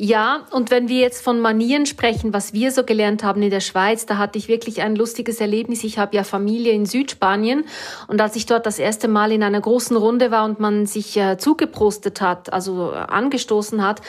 [0.00, 3.58] Ja, und wenn wir jetzt von Manieren sprechen, was wir so gelernt haben in der
[3.58, 5.82] Schweiz, da hatte ich wirklich ein lustiges Erlebnis.
[5.82, 7.64] Ich habe ja Familie in Südspanien
[8.06, 11.16] und als ich dort das erste Mal in einer großen Runde war und man sich
[11.16, 14.00] äh, zugeprostet hat, also äh, angestoßen hat,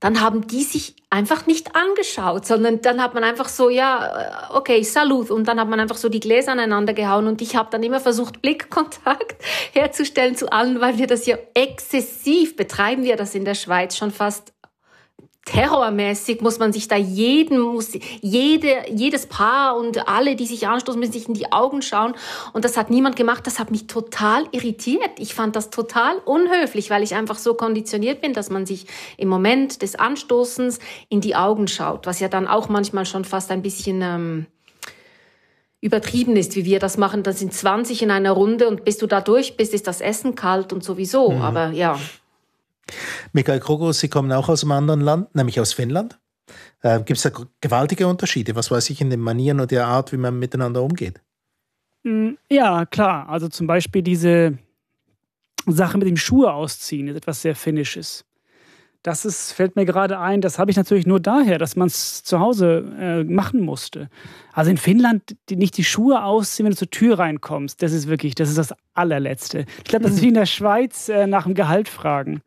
[0.00, 4.56] dann haben die sich einfach nicht angeschaut, sondern dann hat man einfach so, ja, äh,
[4.56, 5.30] okay, Salut.
[5.30, 8.00] Und dann hat man einfach so die Gläser aneinander gehauen und ich habe dann immer
[8.00, 9.36] versucht, Blickkontakt
[9.72, 14.10] herzustellen zu allen, weil wir das ja exzessiv betreiben wir das in der Schweiz schon
[14.10, 14.52] fast
[15.46, 20.98] terrormäßig muss man sich da jeden, muss jede, jedes Paar und alle, die sich anstoßen,
[20.98, 22.14] müssen sich in die Augen schauen.
[22.52, 23.46] Und das hat niemand gemacht.
[23.46, 25.18] Das hat mich total irritiert.
[25.18, 29.28] Ich fand das total unhöflich, weil ich einfach so konditioniert bin, dass man sich im
[29.28, 33.62] Moment des Anstoßens in die Augen schaut, was ja dann auch manchmal schon fast ein
[33.62, 34.46] bisschen ähm,
[35.80, 37.22] übertrieben ist, wie wir das machen.
[37.22, 40.34] Da sind 20 in einer Runde und bis du da durch bist, ist das Essen
[40.34, 41.30] kalt und sowieso.
[41.30, 41.42] Mhm.
[41.42, 41.98] Aber ja.
[43.32, 46.18] Michael Krogo, Sie kommen auch aus einem anderen Land, nämlich aus Finnland.
[46.82, 50.12] Äh, Gibt es da gewaltige Unterschiede, was weiß ich, in den Manieren und der Art,
[50.12, 51.20] wie man miteinander umgeht?
[52.48, 53.28] Ja, klar.
[53.28, 54.58] Also zum Beispiel diese,
[55.66, 58.24] Sache mit dem Schuhe ausziehen ist etwas sehr Finnisches.
[59.06, 62.24] Das ist, fällt mir gerade ein, das habe ich natürlich nur daher, dass man es
[62.24, 64.08] zu Hause äh, machen musste.
[64.52, 67.80] Also in Finnland die, nicht die Schuhe ausziehen, wenn du zur Tür reinkommst.
[67.80, 69.64] Das ist wirklich, das ist das allerletzte.
[69.78, 72.42] Ich glaube, das ist wie in der Schweiz äh, nach dem Gehalt fragen.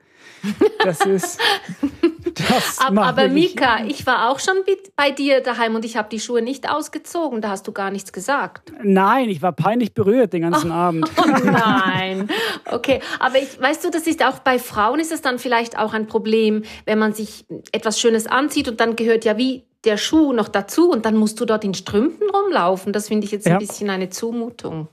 [0.83, 1.39] Das ist.
[2.47, 4.55] Das aber, aber Mika, ich war auch schon
[4.95, 7.41] bei dir daheim und ich habe die Schuhe nicht ausgezogen.
[7.41, 8.71] Da hast du gar nichts gesagt.
[8.83, 11.09] Nein, ich war peinlich berührt den ganzen oh, Abend.
[11.19, 12.29] Oh nein.
[12.65, 15.93] Okay, aber ich, weißt du, das ist auch bei Frauen ist es dann vielleicht auch
[15.93, 20.33] ein Problem, wenn man sich etwas Schönes anzieht und dann gehört ja wie der Schuh
[20.33, 22.93] noch dazu und dann musst du dort in Strümpfen rumlaufen.
[22.93, 23.59] Das finde ich jetzt ein ja.
[23.59, 24.87] bisschen eine Zumutung.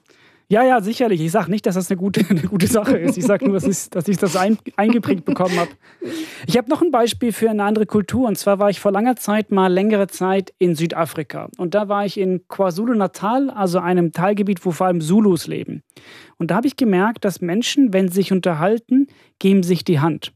[0.49, 1.21] Ja, ja, sicherlich.
[1.21, 3.19] Ich sage nicht, dass das eine gute, eine gute Sache ist.
[3.19, 5.71] Ich sage nur, dass ich, dass ich das ein, eingeprägt bekommen habe.
[6.47, 8.29] Ich habe noch ein Beispiel für eine andere Kultur.
[8.29, 11.49] Und zwar war ich vor langer Zeit mal längere Zeit in Südafrika.
[11.57, 15.83] Und da war ich in KwaZulu-Natal, also einem Teilgebiet, wo vor allem Zulus leben.
[16.39, 19.09] Und da habe ich gemerkt, dass Menschen, wenn sie sich unterhalten,
[19.41, 20.33] geben sich die Hand.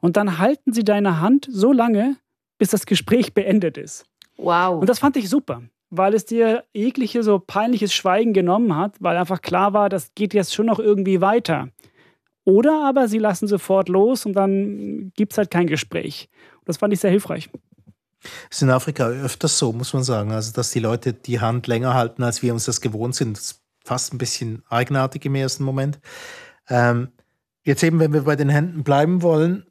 [0.00, 2.16] Und dann halten sie deine Hand so lange,
[2.58, 4.06] bis das Gespräch beendet ist.
[4.36, 4.80] Wow.
[4.80, 5.62] Und das fand ich super
[5.96, 10.34] weil es dir jegliche so peinliches Schweigen genommen hat, weil einfach klar war, das geht
[10.34, 11.68] jetzt schon noch irgendwie weiter.
[12.44, 16.28] Oder aber sie lassen sofort los und dann gibt es halt kein Gespräch.
[16.64, 17.48] Das fand ich sehr hilfreich.
[18.50, 20.32] Es ist in Afrika öfters so, muss man sagen.
[20.32, 23.36] Also, dass die Leute die Hand länger halten, als wir uns das gewohnt sind.
[23.36, 26.00] Das ist fast ein bisschen eigenartig im ersten Moment.
[26.68, 27.08] Ähm,
[27.64, 29.66] jetzt eben, wenn wir bei den Händen bleiben wollen,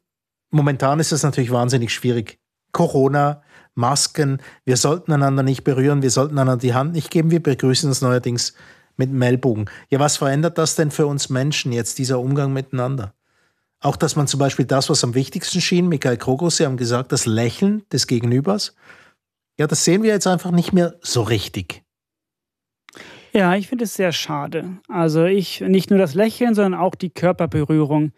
[0.50, 2.38] momentan ist das natürlich wahnsinnig schwierig.
[2.72, 3.42] Corona,
[3.74, 7.88] Masken, wir sollten einander nicht berühren, wir sollten einander die Hand nicht geben, wir begrüßen
[7.88, 8.54] uns neuerdings
[8.96, 9.66] mit Meldbogen.
[9.90, 13.14] Ja, was verändert das denn für uns Menschen jetzt, dieser Umgang miteinander?
[13.80, 17.12] Auch, dass man zum Beispiel das, was am wichtigsten schien, Michael Krogos, Sie haben gesagt,
[17.12, 18.74] das Lächeln des Gegenübers,
[19.58, 21.82] ja, das sehen wir jetzt einfach nicht mehr so richtig.
[23.32, 24.78] Ja, ich finde es sehr schade.
[24.88, 28.12] Also ich, nicht nur das Lächeln, sondern auch die Körperberührung.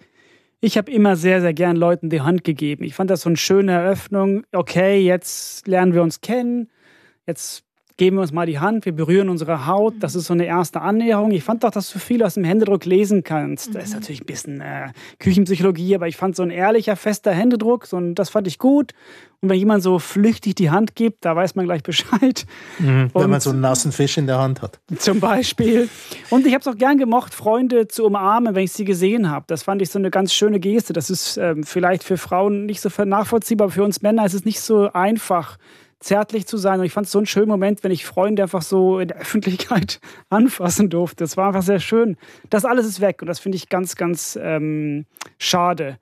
[0.60, 2.84] Ich habe immer sehr, sehr gern Leuten die Hand gegeben.
[2.84, 4.44] Ich fand das so eine schöne Eröffnung.
[4.52, 6.70] Okay, jetzt lernen wir uns kennen.
[7.26, 7.64] Jetzt
[7.96, 9.94] geben wir uns mal die Hand, wir berühren unsere Haut.
[10.00, 11.30] Das ist so eine erste Annäherung.
[11.30, 13.74] Ich fand auch, dass du viel aus dem Händedruck lesen kannst.
[13.74, 13.96] Das ist mhm.
[13.96, 18.14] natürlich ein bisschen äh, Küchenpsychologie, aber ich fand so ein ehrlicher, fester Händedruck, so ein,
[18.14, 18.92] das fand ich gut.
[19.40, 22.46] Und wenn jemand so flüchtig die Hand gibt, da weiß man gleich Bescheid.
[22.78, 24.78] Mhm, wenn man so einen nassen Fisch in der Hand hat.
[24.98, 25.88] Zum Beispiel.
[26.30, 29.44] Und ich habe es auch gern gemocht, Freunde zu umarmen, wenn ich sie gesehen habe.
[29.48, 30.92] Das fand ich so eine ganz schöne Geste.
[30.92, 34.44] Das ist ähm, vielleicht für Frauen nicht so nachvollziehbar, aber für uns Männer ist es
[34.44, 35.58] nicht so einfach
[36.00, 36.80] zärtlich zu sein.
[36.80, 39.18] Und ich fand es so einen schönen Moment, wenn ich Freunde einfach so in der
[39.18, 41.24] Öffentlichkeit anfassen durfte.
[41.24, 42.16] Das war einfach sehr schön.
[42.50, 45.06] Das alles ist weg und das finde ich ganz, ganz ähm,
[45.38, 45.98] schade.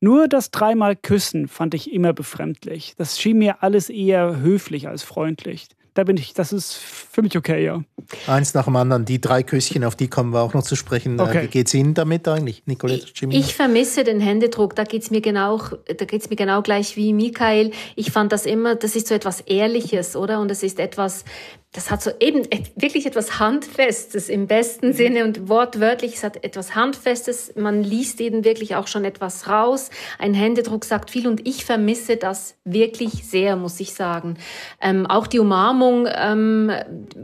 [0.00, 2.94] Nur das dreimal Küssen fand ich immer befremdlich.
[2.96, 7.36] Das schien mir alles eher höflich als freundlich da bin ich, das ist für mich
[7.36, 7.82] okay, ja.
[8.26, 11.18] Eins nach dem anderen, die drei Küsschen, auf die kommen wir auch noch zu sprechen.
[11.18, 11.42] Äh, okay.
[11.42, 13.06] Wie geht es Ihnen damit eigentlich, Nicolette?
[13.14, 13.36] Jimmy?
[13.36, 17.12] Ich vermisse den Händedruck, da geht es mir genau, da geht's mir genau gleich wie
[17.12, 17.72] Michael.
[17.96, 20.40] Ich fand das immer, das ist so etwas Ehrliches, oder?
[20.40, 21.24] Und es ist etwas,
[21.72, 24.92] das hat so eben wirklich etwas Handfestes im besten mhm.
[24.92, 27.54] Sinne und wortwörtlich, es hat etwas Handfestes.
[27.54, 29.90] Man liest eben wirklich auch schon etwas raus.
[30.18, 34.36] Ein Händedruck sagt viel und ich vermisse das wirklich sehr, muss ich sagen.
[34.80, 36.72] Ähm, auch die Umarmung ähm,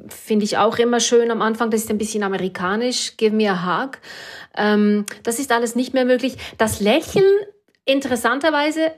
[0.09, 1.73] finde ich auch immer schön am Anfang.
[1.73, 3.17] Das ist ein bisschen amerikanisch.
[3.17, 3.99] Give me a hug.
[4.57, 6.37] Ähm, das ist alles nicht mehr möglich.
[6.57, 7.25] Das Lächeln,
[7.85, 8.93] interessanterweise,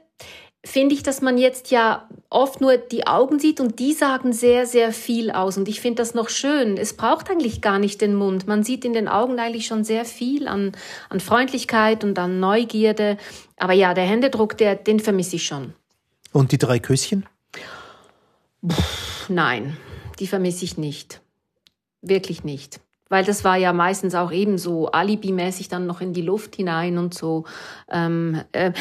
[0.64, 4.66] finde ich, dass man jetzt ja oft nur die Augen sieht und die sagen sehr,
[4.66, 5.56] sehr viel aus.
[5.56, 6.76] Und ich finde das noch schön.
[6.76, 8.46] Es braucht eigentlich gar nicht den Mund.
[8.46, 10.72] Man sieht in den Augen eigentlich schon sehr viel an,
[11.08, 13.16] an Freundlichkeit und an Neugierde.
[13.56, 15.74] Aber ja, der Händedruck, der, den vermisse ich schon.
[16.32, 17.26] Und die drei Küsschen?
[18.66, 19.76] Pff, nein,
[20.18, 21.20] die vermisse ich nicht.
[22.02, 26.22] Wirklich nicht weil das war ja meistens auch eben so alibimäßig dann noch in die
[26.22, 27.44] Luft hinein und so.
[27.90, 28.72] Ähm, äh,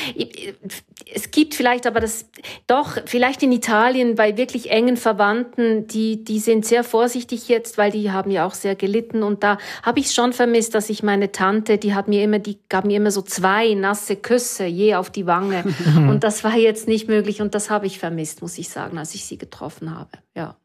[1.13, 2.29] es gibt vielleicht aber das
[2.67, 7.91] doch vielleicht in Italien bei wirklich engen Verwandten, die die sind sehr vorsichtig jetzt, weil
[7.91, 11.31] die haben ja auch sehr gelitten und da habe ich schon vermisst, dass ich meine
[11.31, 15.09] Tante, die hat mir immer die gab mir immer so zwei nasse Küsse je auf
[15.09, 15.63] die Wange
[15.95, 19.15] und das war jetzt nicht möglich und das habe ich vermisst, muss ich sagen, als
[19.15, 20.11] ich sie getroffen habe.
[20.35, 20.57] Ja.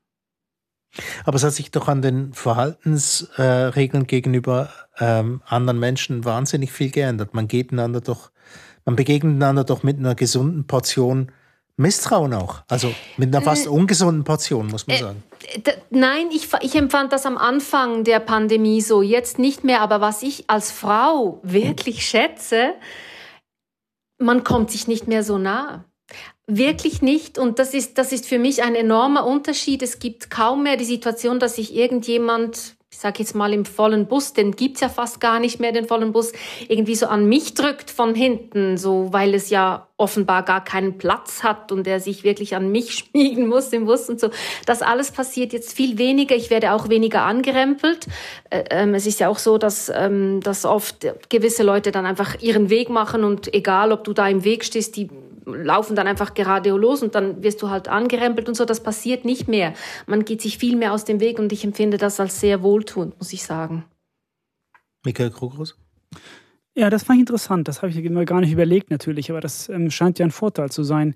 [1.24, 6.90] Aber es hat sich doch an den Verhaltensregeln äh, gegenüber ähm, anderen Menschen wahnsinnig viel
[6.90, 7.34] geändert.
[7.34, 8.30] Man geht einander doch,
[8.84, 11.32] man begegnet einander doch mit einer gesunden Portion
[11.76, 12.62] Misstrauen auch.
[12.68, 15.22] Also mit einer fast äh, ungesunden Portion, muss man äh, sagen.
[15.90, 19.80] Nein, ich, ich empfand das am Anfang der Pandemie so, jetzt nicht mehr.
[19.80, 22.74] Aber was ich als Frau wirklich schätze,
[24.18, 25.84] man kommt sich nicht mehr so nah.
[26.46, 27.38] Wirklich nicht.
[27.38, 29.82] Und das ist, das ist für mich ein enormer Unterschied.
[29.82, 34.06] Es gibt kaum mehr die Situation, dass sich irgendjemand, wie sag jetzt mal im vollen
[34.06, 36.32] Bus, den gibt's ja fast gar nicht mehr, den vollen Bus,
[36.68, 41.42] irgendwie so an mich drückt von hinten, so weil es ja offenbar gar keinen Platz
[41.42, 44.30] hat und er sich wirklich an mich schmiegen muss im Bus und so.
[44.66, 46.34] Das alles passiert jetzt viel weniger.
[46.34, 48.06] Ich werde auch weniger angerempelt.
[48.50, 52.40] Äh, ähm, es ist ja auch so, dass, ähm, dass oft gewisse Leute dann einfach
[52.40, 55.08] ihren Weg machen und egal, ob du da im Weg stehst, die
[55.46, 58.64] laufen dann einfach gerade los und dann wirst du halt angerempelt und so.
[58.64, 59.74] Das passiert nicht mehr.
[60.06, 63.18] Man geht sich viel mehr aus dem Weg und ich empfinde das als sehr wohltuend,
[63.18, 63.84] muss ich sagen.
[65.04, 65.76] Michael Krogus?
[66.74, 67.68] Ja, das fand ich interessant.
[67.68, 70.70] Das habe ich mir gar nicht überlegt natürlich, aber das ähm, scheint ja ein Vorteil
[70.70, 71.14] zu sein.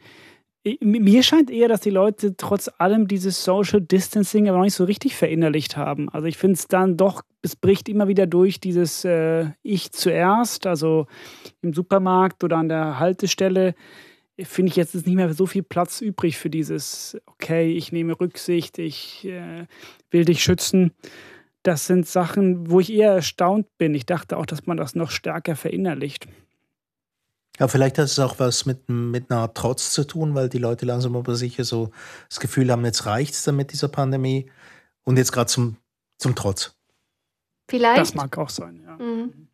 [0.81, 4.85] Mir scheint eher, dass die Leute trotz allem dieses Social Distancing aber noch nicht so
[4.85, 6.09] richtig verinnerlicht haben.
[6.09, 10.67] Also ich finde es dann doch, es bricht immer wieder durch dieses äh, Ich zuerst,
[10.67, 11.07] also
[11.63, 13.75] im Supermarkt oder an der Haltestelle
[14.43, 18.19] finde ich jetzt ist nicht mehr so viel Platz übrig für dieses, okay, ich nehme
[18.21, 19.67] Rücksicht, ich äh,
[20.11, 20.93] will dich schützen.
[21.67, 23.93] Das sind Sachen, wo ich eher erstaunt bin.
[23.97, 26.29] Ich dachte auch, dass man das noch stärker verinnerlicht.
[27.59, 30.59] Ja, vielleicht hat es auch was mit, mit einer Art Trotz zu tun, weil die
[30.59, 31.91] Leute langsam aber sicher so
[32.29, 34.49] das Gefühl haben, jetzt reicht es dann mit dieser Pandemie
[35.03, 35.77] und jetzt gerade zum,
[36.19, 36.77] zum Trotz.
[37.69, 38.01] Vielleicht.
[38.01, 38.97] Das mag auch sein, ja.
[38.97, 39.46] Mhm.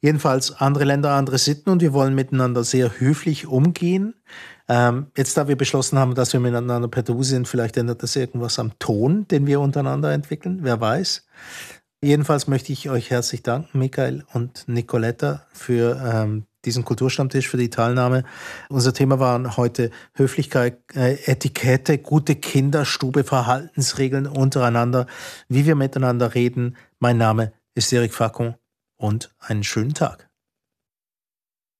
[0.00, 4.14] Jedenfalls andere Länder, andere Sitten und wir wollen miteinander sehr höflich umgehen.
[4.68, 8.14] Ähm, jetzt, da wir beschlossen haben, dass wir miteinander per Du sind, vielleicht ändert das
[8.14, 11.26] irgendwas am Ton, den wir untereinander entwickeln, wer weiß.
[12.00, 17.70] Jedenfalls möchte ich euch herzlich danken, Michael und Nicoletta, für ähm, diesen Kulturstammtisch, für die
[17.70, 18.22] Teilnahme.
[18.68, 25.06] Unser Thema waren heute Höflichkeit, äh, Etikette, gute Kinderstube, Verhaltensregeln untereinander,
[25.48, 26.76] wie wir miteinander reden.
[27.00, 28.54] Mein Name ist Erik Facon
[28.98, 30.27] und einen schönen Tag.